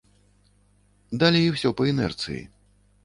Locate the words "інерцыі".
1.93-2.41